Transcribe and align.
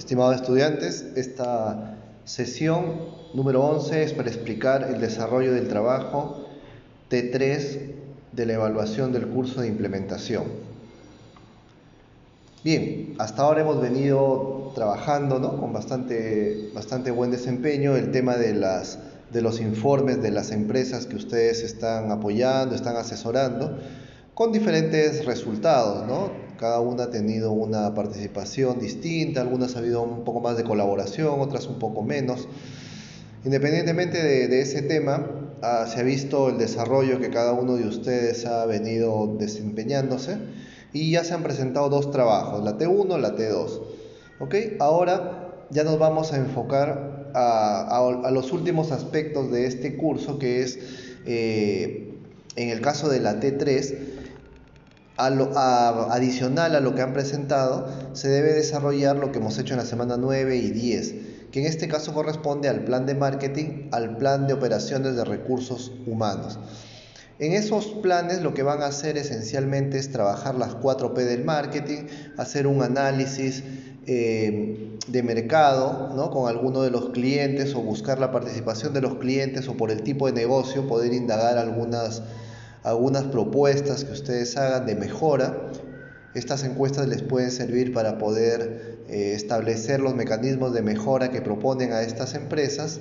Estimados 0.00 0.36
estudiantes, 0.36 1.04
esta 1.14 1.98
sesión 2.24 2.86
número 3.34 3.62
11 3.66 4.02
es 4.02 4.14
para 4.14 4.30
explicar 4.30 4.82
el 4.82 4.98
desarrollo 4.98 5.52
del 5.52 5.68
trabajo 5.68 6.46
T3 7.10 7.92
de 8.32 8.46
la 8.46 8.54
evaluación 8.54 9.12
del 9.12 9.28
curso 9.28 9.60
de 9.60 9.68
implementación. 9.68 10.44
Bien, 12.64 13.14
hasta 13.18 13.42
ahora 13.42 13.60
hemos 13.60 13.78
venido 13.82 14.72
trabajando 14.74 15.38
con 15.60 15.74
bastante, 15.74 16.70
bastante 16.74 17.10
buen 17.10 17.30
desempeño 17.30 17.94
el 17.94 18.10
tema 18.10 18.38
de, 18.38 18.54
las, 18.54 19.00
de 19.30 19.42
los 19.42 19.60
informes 19.60 20.22
de 20.22 20.30
las 20.30 20.50
empresas 20.50 21.04
que 21.04 21.16
ustedes 21.16 21.62
están 21.62 22.10
apoyando, 22.10 22.74
están 22.74 22.96
asesorando, 22.96 23.78
con 24.40 24.52
diferentes 24.52 25.26
resultados, 25.26 26.06
¿no? 26.06 26.30
cada 26.58 26.80
una 26.80 27.02
ha 27.02 27.10
tenido 27.10 27.52
una 27.52 27.92
participación 27.94 28.78
distinta, 28.78 29.42
algunas 29.42 29.76
ha 29.76 29.80
habido 29.80 30.02
un 30.02 30.24
poco 30.24 30.40
más 30.40 30.56
de 30.56 30.64
colaboración, 30.64 31.40
otras 31.40 31.66
un 31.66 31.78
poco 31.78 32.00
menos. 32.00 32.48
Independientemente 33.44 34.16
de, 34.22 34.62
ese 34.62 34.80
tema, 34.80 35.26
ah, 35.60 35.84
se 35.86 36.00
ha 36.00 36.02
visto 36.04 36.48
el 36.48 36.56
desarrollo 36.56 37.20
que 37.20 37.28
cada 37.28 37.52
uno 37.52 37.76
de 37.76 37.86
ustedes 37.86 38.46
ha 38.46 38.64
venido 38.64 39.36
desempeñándose 39.38 40.38
y 40.94 41.10
ya 41.10 41.22
se 41.22 41.34
han 41.34 41.42
presentado 41.42 41.90
dos 41.90 42.10
trabajos, 42.10 42.64
la 42.64 42.78
T1, 42.78 43.18
la 43.18 43.36
T2. 43.36 43.82
¿Ok? 44.38 44.54
Ahora 44.78 45.66
ya 45.68 45.84
nos 45.84 45.98
vamos 45.98 46.32
a 46.32 46.38
enfocar 46.38 47.30
a, 47.34 48.30
los 48.32 48.52
últimos 48.52 48.90
aspectos 48.90 49.52
de 49.52 49.66
este 49.66 49.98
curso, 49.98 50.38
que 50.38 50.62
es, 50.62 50.78
eh, 51.26 52.14
en 52.56 52.70
el 52.70 52.80
caso 52.80 53.10
de 53.10 53.20
la 53.20 53.38
T3, 53.38 54.09
adicional 55.20 56.74
a 56.74 56.80
lo 56.80 56.94
que 56.94 57.02
han 57.02 57.12
presentado, 57.12 57.86
se 58.12 58.28
debe 58.28 58.52
desarrollar 58.52 59.16
lo 59.16 59.32
que 59.32 59.38
hemos 59.38 59.58
hecho 59.58 59.74
en 59.74 59.80
la 59.80 59.86
semana 59.86 60.16
9 60.16 60.56
y 60.56 60.70
10, 60.70 61.14
que 61.52 61.60
en 61.60 61.66
este 61.66 61.88
caso 61.88 62.14
corresponde 62.14 62.68
al 62.68 62.84
plan 62.84 63.06
de 63.06 63.14
marketing, 63.14 63.88
al 63.92 64.16
plan 64.16 64.46
de 64.46 64.54
operaciones 64.54 65.16
de 65.16 65.24
recursos 65.24 65.92
humanos. 66.06 66.58
En 67.38 67.52
esos 67.52 67.86
planes 67.86 68.42
lo 68.42 68.52
que 68.52 68.62
van 68.62 68.82
a 68.82 68.86
hacer 68.86 69.16
esencialmente 69.16 69.98
es 69.98 70.12
trabajar 70.12 70.54
las 70.56 70.76
4P 70.76 71.14
del 71.24 71.42
marketing, 71.44 72.06
hacer 72.36 72.66
un 72.66 72.82
análisis 72.82 73.62
eh, 74.06 74.98
de 75.08 75.22
mercado 75.22 76.12
¿no? 76.14 76.30
con 76.30 76.48
alguno 76.48 76.82
de 76.82 76.90
los 76.90 77.10
clientes 77.10 77.74
o 77.74 77.80
buscar 77.80 78.18
la 78.18 78.30
participación 78.30 78.92
de 78.92 79.00
los 79.00 79.14
clientes 79.16 79.68
o 79.68 79.76
por 79.76 79.90
el 79.90 80.02
tipo 80.02 80.26
de 80.26 80.32
negocio 80.32 80.86
poder 80.86 81.14
indagar 81.14 81.56
algunas 81.56 82.22
algunas 82.82 83.24
propuestas 83.24 84.04
que 84.04 84.12
ustedes 84.12 84.56
hagan 84.56 84.86
de 84.86 84.94
mejora. 84.94 85.70
Estas 86.34 86.64
encuestas 86.64 87.08
les 87.08 87.22
pueden 87.22 87.50
servir 87.50 87.92
para 87.92 88.18
poder 88.18 89.00
eh, 89.08 89.32
establecer 89.34 90.00
los 90.00 90.14
mecanismos 90.14 90.72
de 90.72 90.82
mejora 90.82 91.30
que 91.30 91.40
proponen 91.40 91.92
a 91.92 92.02
estas 92.02 92.34
empresas. 92.34 93.00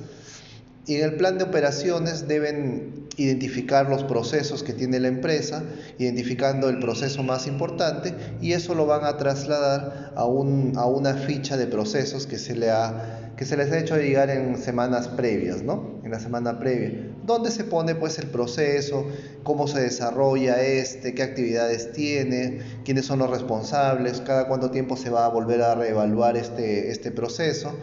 Y 0.87 0.95
en 0.95 1.03
el 1.03 1.17
plan 1.17 1.37
de 1.37 1.43
operaciones 1.43 2.27
deben 2.27 3.07
identificar 3.15 3.89
los 3.89 4.03
procesos 4.05 4.63
que 4.63 4.73
tiene 4.73 4.99
la 4.99 5.09
empresa, 5.09 5.63
identificando 5.99 6.69
el 6.69 6.79
proceso 6.79 7.21
más 7.21 7.47
importante 7.47 8.15
y 8.41 8.53
eso 8.53 8.73
lo 8.73 8.85
van 8.85 9.03
a 9.03 9.17
trasladar 9.17 10.13
a, 10.15 10.25
un, 10.25 10.73
a 10.77 10.85
una 10.85 11.13
ficha 11.13 11.57
de 11.57 11.67
procesos 11.67 12.25
que 12.25 12.39
se, 12.39 12.55
le 12.55 12.71
ha, 12.71 13.28
que 13.39 13.45
se 13.45 13.55
les 13.55 13.71
ha 13.71 13.79
hecho 13.79 13.95
llegar 13.95 14.29
en 14.29 14.57
semanas 14.57 15.07
previas, 15.07 15.63
¿no? 15.63 16.01
En 16.03 16.11
la 16.11 16.19
semana 16.19 16.59
previa, 16.59 17.09
donde 17.25 17.51
se 17.51 17.63
pone 17.63 17.95
pues 17.95 18.19
el 18.19 18.27
proceso, 18.27 19.07
cómo 19.43 19.65
se 19.69 19.79
desarrolla 19.79 20.61
este, 20.61 21.15
qué 21.15 21.23
actividades 21.23 21.93
tiene, 21.93 22.59
quiénes 22.83 23.05
son 23.05 23.19
los 23.19 23.29
responsables, 23.29 24.19
cada 24.19 24.49
cuánto 24.49 24.71
tiempo 24.71 24.97
se 24.97 25.09
va 25.09 25.25
a 25.25 25.29
volver 25.29 25.61
a 25.61 25.73
reevaluar 25.73 26.35
este, 26.35 26.91
este 26.91 27.11
proceso 27.11 27.77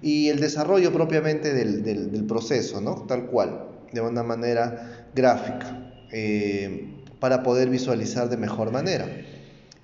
y 0.00 0.30
el 0.30 0.40
desarrollo 0.40 0.90
propiamente 0.94 1.52
del, 1.52 1.82
del 1.82 2.24
proceso, 2.24 2.80
¿no? 2.80 3.02
Tal 3.02 3.26
cual 3.26 3.68
de 3.92 4.00
una 4.00 4.22
manera 4.22 5.08
gráfica 5.14 5.92
eh, 6.10 7.02
para 7.20 7.42
poder 7.42 7.68
visualizar 7.68 8.30
de 8.30 8.38
mejor 8.38 8.72
manera. 8.72 9.06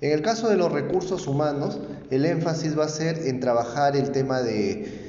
En 0.00 0.10
el 0.10 0.22
caso 0.22 0.48
de 0.48 0.56
los 0.56 0.72
recursos 0.72 1.28
humanos, 1.28 1.78
el 2.10 2.24
énfasis 2.24 2.76
va 2.76 2.86
a 2.86 2.88
ser 2.88 3.24
en 3.26 3.38
trabajar 3.38 3.94
el 3.94 4.10
tema 4.10 4.42
de, 4.42 5.01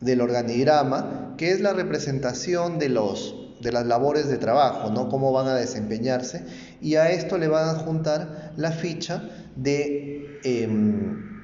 del 0.00 0.20
organigrama, 0.20 1.34
que 1.36 1.50
es 1.50 1.60
la 1.60 1.72
representación 1.72 2.78
de, 2.78 2.88
los, 2.88 3.34
de 3.60 3.72
las 3.72 3.86
labores 3.86 4.28
de 4.28 4.38
trabajo, 4.38 4.90
¿no? 4.90 5.08
cómo 5.08 5.32
van 5.32 5.46
a 5.48 5.54
desempeñarse, 5.54 6.44
y 6.80 6.96
a 6.96 7.10
esto 7.10 7.38
le 7.38 7.48
van 7.48 7.68
a 7.68 7.78
juntar 7.80 8.52
la 8.56 8.72
ficha 8.72 9.28
de, 9.56 10.40
em, 10.44 11.42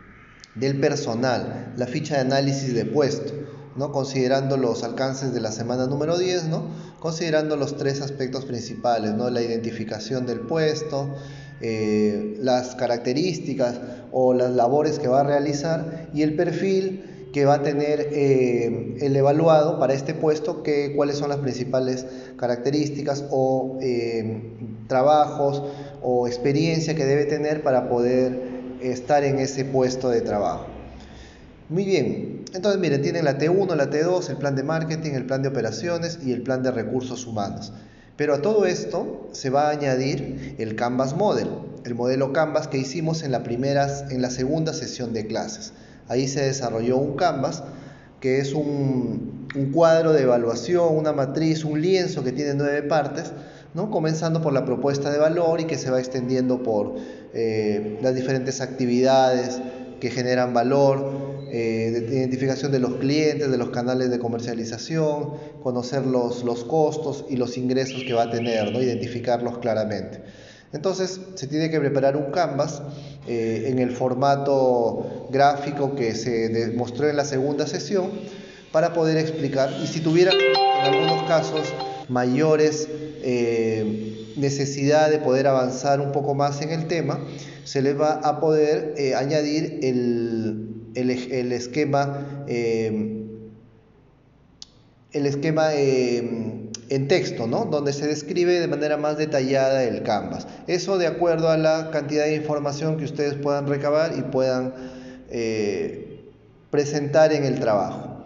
del 0.54 0.80
personal, 0.80 1.72
la 1.76 1.86
ficha 1.86 2.16
de 2.16 2.20
análisis 2.20 2.74
de 2.74 2.84
puesto. 2.84 3.32
¿no? 3.76 3.92
considerando 3.92 4.56
los 4.56 4.82
alcances 4.82 5.32
de 5.32 5.40
la 5.40 5.52
semana 5.52 5.86
número 5.86 6.18
10, 6.18 6.48
¿no? 6.48 6.68
considerando 6.98 7.56
los 7.56 7.76
tres 7.76 8.00
aspectos 8.00 8.44
principales, 8.44 9.14
¿no? 9.14 9.30
la 9.30 9.42
identificación 9.42 10.26
del 10.26 10.40
puesto, 10.40 11.14
eh, 11.60 12.36
las 12.40 12.74
características 12.74 13.80
o 14.12 14.34
las 14.34 14.50
labores 14.50 14.98
que 14.98 15.08
va 15.08 15.20
a 15.20 15.24
realizar 15.24 16.08
y 16.14 16.22
el 16.22 16.34
perfil 16.34 17.09
que 17.32 17.44
va 17.44 17.54
a 17.54 17.62
tener 17.62 18.08
eh, 18.12 18.96
el 19.00 19.16
evaluado 19.16 19.78
para 19.78 19.94
este 19.94 20.14
puesto, 20.14 20.62
que, 20.62 20.94
cuáles 20.94 21.16
son 21.16 21.28
las 21.28 21.38
principales 21.38 22.06
características 22.36 23.24
o 23.30 23.78
eh, 23.80 24.42
trabajos 24.88 25.62
o 26.02 26.26
experiencia 26.26 26.94
que 26.94 27.04
debe 27.04 27.24
tener 27.26 27.62
para 27.62 27.88
poder 27.88 28.40
estar 28.80 29.24
en 29.24 29.38
ese 29.38 29.64
puesto 29.64 30.08
de 30.08 30.20
trabajo. 30.20 30.66
Muy 31.68 31.84
bien, 31.84 32.44
entonces 32.52 32.80
miren, 32.80 33.00
tienen 33.00 33.24
la 33.24 33.38
T1, 33.38 33.76
la 33.76 33.90
T2, 33.90 34.28
el 34.30 34.36
plan 34.36 34.56
de 34.56 34.64
marketing, 34.64 35.12
el 35.12 35.26
plan 35.26 35.42
de 35.42 35.48
operaciones 35.48 36.18
y 36.24 36.32
el 36.32 36.42
plan 36.42 36.62
de 36.64 36.72
recursos 36.72 37.26
humanos. 37.26 37.72
Pero 38.16 38.34
a 38.34 38.42
todo 38.42 38.66
esto 38.66 39.28
se 39.32 39.50
va 39.50 39.68
a 39.68 39.70
añadir 39.70 40.56
el 40.58 40.74
Canvas 40.74 41.16
Model, 41.16 41.48
el 41.84 41.94
modelo 41.94 42.32
Canvas 42.32 42.66
que 42.66 42.76
hicimos 42.76 43.22
en 43.22 43.30
la, 43.30 43.44
primera, 43.44 43.88
en 44.10 44.20
la 44.20 44.30
segunda 44.30 44.72
sesión 44.72 45.12
de 45.12 45.26
clases. 45.26 45.72
Ahí 46.08 46.28
se 46.28 46.42
desarrolló 46.42 46.96
un 46.96 47.16
Canvas 47.16 47.62
que 48.20 48.38
es 48.38 48.52
un, 48.52 49.48
cuadro 49.72 50.12
de 50.12 50.22
evaluación, 50.22 50.96
una 50.96 51.12
matriz, 51.12 51.64
un 51.64 51.80
lienzo 51.80 52.22
que 52.22 52.32
tiene 52.32 52.54
nueve 52.54 52.82
partes, 52.82 53.32
¿no? 53.74 53.90
comenzando 53.90 54.40
por 54.42 54.52
la 54.52 54.64
propuesta 54.64 55.10
de 55.10 55.18
valor 55.18 55.60
y 55.60 55.64
que 55.64 55.76
se 55.76 55.90
va 55.90 55.98
extendiendo 55.98 56.62
por 56.62 56.94
eh, 57.34 57.98
las 58.00 58.14
diferentes 58.14 58.60
actividades 58.60 59.60
que 59.98 60.10
generan 60.10 60.54
valor, 60.54 61.30
eh, 61.52 61.90
de 61.90 62.16
identificación 62.16 62.70
de 62.70 62.78
los 62.78 62.94
clientes, 62.96 63.50
de 63.50 63.58
los 63.58 63.70
canales 63.70 64.10
de 64.10 64.20
comercialización, 64.20 65.32
conocer 65.64 66.06
los, 66.06 66.44
los 66.44 66.62
costos 66.64 67.24
y 67.28 67.36
los 67.36 67.58
ingresos 67.58 68.04
que 68.04 68.12
va 68.12 68.24
a 68.24 68.30
tener, 68.30 68.72
¿no? 68.72 68.80
identificarlos 68.80 69.58
claramente. 69.58 70.22
Entonces 70.72 71.20
se 71.34 71.46
tiene 71.46 71.70
que 71.70 71.80
preparar 71.80 72.16
un 72.16 72.30
canvas 72.30 72.82
eh, 73.26 73.64
en 73.66 73.78
el 73.78 73.90
formato 73.90 75.26
gráfico 75.30 75.96
que 75.96 76.14
se 76.14 76.48
demostró 76.48 77.08
en 77.08 77.16
la 77.16 77.24
segunda 77.24 77.66
sesión 77.66 78.10
para 78.70 78.92
poder 78.92 79.16
explicar. 79.18 79.70
Y 79.82 79.86
si 79.86 80.00
tuvieran 80.00 80.34
en 80.34 80.94
algunos 80.94 81.24
casos 81.24 81.62
mayores 82.08 82.88
eh, 83.22 84.32
necesidad 84.36 85.10
de 85.10 85.18
poder 85.18 85.48
avanzar 85.48 86.00
un 86.00 86.12
poco 86.12 86.34
más 86.34 86.62
en 86.62 86.70
el 86.70 86.86
tema, 86.86 87.18
se 87.64 87.82
les 87.82 88.00
va 88.00 88.20
a 88.22 88.40
poder 88.40 88.94
añadir 89.16 89.80
el, 89.82 90.70
el, 90.94 91.52
esquema, 91.52 92.44
em, 92.48 93.26
el 95.12 95.26
esquema 95.26 95.74
em, 95.74 96.59
en 96.90 97.06
texto, 97.06 97.46
¿no? 97.46 97.64
donde 97.64 97.92
se 97.92 98.06
describe 98.06 98.58
de 98.60 98.66
manera 98.66 98.96
más 98.96 99.16
detallada 99.16 99.84
el 99.84 100.02
canvas. 100.02 100.46
Eso 100.66 100.98
de 100.98 101.06
acuerdo 101.06 101.48
a 101.48 101.56
la 101.56 101.90
cantidad 101.90 102.24
de 102.24 102.34
información 102.34 102.96
que 102.96 103.04
ustedes 103.04 103.34
puedan 103.34 103.68
recabar 103.68 104.12
y 104.18 104.22
puedan 104.22 104.74
eh, 105.30 106.20
presentar 106.70 107.32
en 107.32 107.44
el 107.44 107.60
trabajo. 107.60 108.24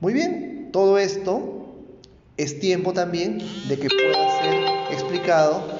Muy 0.00 0.14
bien, 0.14 0.70
todo 0.72 0.98
esto 0.98 1.66
es 2.38 2.58
tiempo 2.58 2.94
también 2.94 3.38
de 3.68 3.78
que 3.78 3.88
pueda 3.88 4.42
ser 4.42 4.94
explicado 4.94 5.77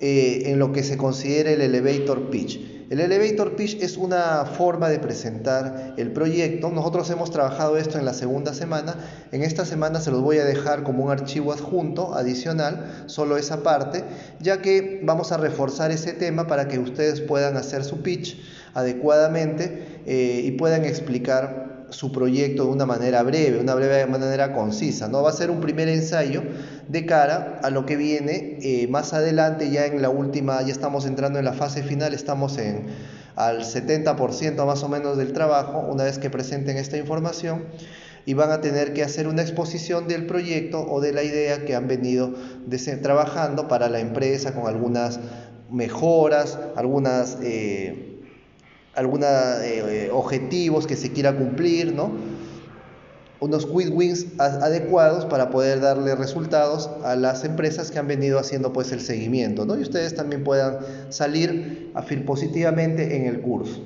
eh, 0.00 0.42
en 0.46 0.58
lo 0.58 0.72
que 0.72 0.82
se 0.82 0.96
considera 0.96 1.50
el 1.50 1.60
elevator 1.60 2.30
pitch. 2.30 2.80
El 2.90 2.98
elevator 2.98 3.54
pitch 3.54 3.80
es 3.80 3.96
una 3.96 4.44
forma 4.44 4.88
de 4.88 4.98
presentar 4.98 5.94
el 5.96 6.10
proyecto. 6.10 6.70
Nosotros 6.70 7.08
hemos 7.10 7.30
trabajado 7.30 7.76
esto 7.76 7.98
en 7.98 8.04
la 8.04 8.14
segunda 8.14 8.52
semana. 8.52 8.96
En 9.30 9.44
esta 9.44 9.64
semana 9.64 10.00
se 10.00 10.10
los 10.10 10.22
voy 10.22 10.38
a 10.38 10.44
dejar 10.44 10.82
como 10.82 11.04
un 11.04 11.12
archivo 11.12 11.52
adjunto 11.52 12.14
adicional, 12.14 13.04
solo 13.06 13.36
esa 13.36 13.62
parte, 13.62 14.02
ya 14.40 14.60
que 14.60 15.00
vamos 15.04 15.30
a 15.30 15.36
reforzar 15.36 15.92
ese 15.92 16.14
tema 16.14 16.48
para 16.48 16.66
que 16.66 16.80
ustedes 16.80 17.20
puedan 17.20 17.56
hacer 17.56 17.84
su 17.84 18.02
pitch 18.02 18.40
adecuadamente 18.74 20.00
eh, 20.06 20.42
y 20.44 20.50
puedan 20.52 20.84
explicar 20.84 21.69
su 21.90 22.12
proyecto 22.12 22.64
de 22.64 22.70
una 22.70 22.86
manera 22.86 23.22
breve, 23.22 23.58
una 23.58 23.74
breve 23.74 24.06
manera 24.06 24.52
concisa. 24.52 25.08
¿no? 25.08 25.22
Va 25.22 25.30
a 25.30 25.32
ser 25.32 25.50
un 25.50 25.60
primer 25.60 25.88
ensayo 25.88 26.42
de 26.88 27.06
cara 27.06 27.60
a 27.62 27.70
lo 27.70 27.86
que 27.86 27.96
viene 27.96 28.58
eh, 28.62 28.88
más 28.88 29.12
adelante, 29.12 29.70
ya 29.70 29.86
en 29.86 30.02
la 30.02 30.10
última, 30.10 30.62
ya 30.62 30.72
estamos 30.72 31.06
entrando 31.06 31.38
en 31.38 31.44
la 31.44 31.52
fase 31.52 31.82
final, 31.82 32.14
estamos 32.14 32.58
en 32.58 32.86
al 33.36 33.60
70% 33.60 34.66
más 34.66 34.82
o 34.82 34.88
menos 34.88 35.16
del 35.16 35.32
trabajo 35.32 35.78
una 35.78 36.04
vez 36.04 36.18
que 36.18 36.28
presenten 36.30 36.76
esta 36.76 36.98
información 36.98 37.64
y 38.26 38.34
van 38.34 38.50
a 38.50 38.60
tener 38.60 38.92
que 38.92 39.02
hacer 39.02 39.28
una 39.28 39.42
exposición 39.42 40.08
del 40.08 40.26
proyecto 40.26 40.84
o 40.86 41.00
de 41.00 41.12
la 41.12 41.22
idea 41.22 41.64
que 41.64 41.74
han 41.74 41.88
venido 41.88 42.34
trabajando 43.02 43.66
para 43.66 43.88
la 43.88 44.00
empresa 44.00 44.52
con 44.52 44.66
algunas 44.66 45.20
mejoras, 45.70 46.58
algunas, 46.76 47.38
eh, 47.42 48.09
algunos 48.94 49.28
eh, 49.28 50.10
objetivos 50.12 50.86
que 50.86 50.96
se 50.96 51.12
quiera 51.12 51.36
cumplir, 51.36 51.94
¿no? 51.94 52.10
unos 53.40 53.64
quick 53.64 53.94
wins 53.94 54.26
adecuados 54.38 55.24
para 55.24 55.50
poder 55.50 55.80
darle 55.80 56.14
resultados 56.14 56.90
a 57.04 57.16
las 57.16 57.44
empresas 57.44 57.90
que 57.90 57.98
han 57.98 58.06
venido 58.06 58.38
haciendo 58.38 58.72
pues 58.72 58.92
el 58.92 59.00
seguimiento. 59.00 59.66
Y 59.78 59.82
ustedes 59.82 60.14
también 60.14 60.44
puedan 60.44 60.78
salir 61.08 61.90
a 61.94 62.02
positivamente 62.02 63.16
en 63.16 63.24
el 63.24 63.40
curso. 63.40 63.80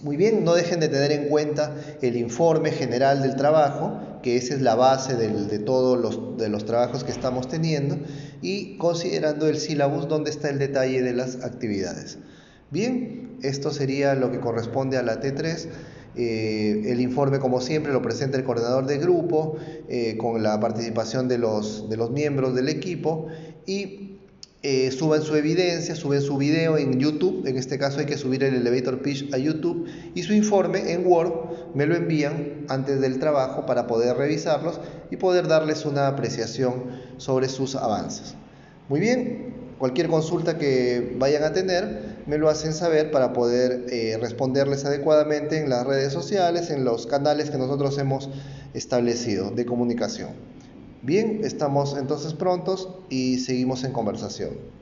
Muy 0.00 0.16
bien, 0.16 0.44
no 0.44 0.54
dejen 0.54 0.78
de 0.78 0.88
tener 0.88 1.10
en 1.10 1.28
cuenta 1.28 1.74
el 2.02 2.16
informe 2.16 2.70
general 2.70 3.22
del 3.22 3.34
trabajo, 3.34 3.98
que 4.22 4.36
esa 4.36 4.54
es 4.54 4.60
la 4.60 4.76
base 4.76 5.16
de 5.16 5.58
todos 5.58 5.98
los, 5.98 6.36
de 6.36 6.48
los 6.48 6.64
trabajos 6.66 7.02
que 7.02 7.10
estamos 7.10 7.48
teniendo, 7.48 7.98
y 8.40 8.76
considerando 8.76 9.48
el 9.48 9.56
sílabus 9.56 10.06
donde 10.06 10.30
está 10.30 10.50
el 10.50 10.58
detalle 10.58 11.02
de 11.02 11.14
las 11.14 11.42
actividades. 11.42 12.18
Bien, 12.70 13.38
esto 13.42 13.70
sería 13.70 14.14
lo 14.14 14.30
que 14.30 14.40
corresponde 14.40 14.98
a 14.98 15.02
la 15.02 15.20
T3. 15.20 15.68
Eh, 16.16 16.82
el 16.86 17.00
informe, 17.00 17.38
como 17.38 17.60
siempre, 17.60 17.92
lo 17.92 18.02
presenta 18.02 18.36
el 18.36 18.44
coordinador 18.44 18.86
de 18.86 18.98
grupo 18.98 19.56
eh, 19.88 20.16
con 20.18 20.42
la 20.42 20.60
participación 20.60 21.28
de 21.28 21.38
los, 21.38 21.86
miembros 22.10 22.54
del 22.54 22.68
equipo 22.68 23.28
y 23.64 24.18
eh, 24.62 24.90
suben 24.90 25.22
su 25.22 25.36
evidencia, 25.36 25.94
suben 25.94 26.20
su 26.20 26.36
video 26.36 26.76
en 26.76 26.98
YouTube, 26.98 27.46
en 27.46 27.56
este 27.56 27.78
caso 27.78 28.00
hay 28.00 28.06
que 28.06 28.18
subir 28.18 28.42
el 28.42 28.54
elevator 28.54 29.00
pitch 29.00 29.32
a 29.32 29.38
YouTube 29.38 29.86
y 30.14 30.24
su 30.24 30.34
informe 30.34 30.92
en 30.92 31.06
Word 31.06 31.32
me 31.74 31.86
lo 31.86 31.94
envían 31.94 32.64
antes 32.68 33.00
del 33.00 33.20
trabajo 33.20 33.64
para 33.66 33.86
poder 33.86 34.16
revisarlos 34.16 34.80
y 35.12 35.16
poder 35.16 35.46
darles 35.46 35.86
una 35.86 36.08
apreciación 36.08 36.86
sobre 37.18 37.48
sus 37.48 37.76
avances. 37.76 38.34
Muy 38.88 38.98
bien, 38.98 39.57
cualquier 39.78 40.08
consulta 40.08 40.58
que 40.58 41.14
vayan 41.18 41.44
a 41.44 41.52
tener 41.52 42.18
me 42.26 42.38
lo 42.38 42.48
hacen 42.48 42.74
saber 42.74 43.10
para 43.10 43.32
poder 43.32 43.86
eh, 43.90 44.18
responderles 44.20 44.84
adecuadamente 44.84 45.58
en 45.58 45.70
las 45.70 45.86
redes 45.86 46.12
sociales, 46.12 46.70
en 46.70 46.84
los 46.84 47.06
canales 47.06 47.50
que 47.50 47.58
nosotros 47.58 47.96
hemos 47.98 48.28
establecido 48.74 49.50
de 49.50 49.64
comunicación. 49.64 50.30
Bien, 51.02 51.40
estamos 51.44 51.96
entonces 51.96 52.34
prontos 52.34 52.88
y 53.08 53.38
seguimos 53.38 53.84
en 53.84 53.92
conversación. 53.92 54.77